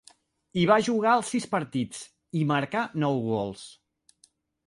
Hi 0.59 0.61
va 0.69 0.77
jugar 0.85 1.11
els 1.17 1.27
sis 1.33 1.45
partits, 1.51 2.01
i 2.39 2.43
marcà 2.53 2.83
nou 3.05 3.23
gols. 3.27 3.67